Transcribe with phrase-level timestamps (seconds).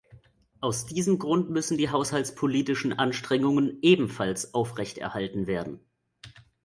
[0.61, 5.79] Aus diesem Grund müssen die haushaltspolitischen Anstrengungen ebenfalls aufrechterhalten werden.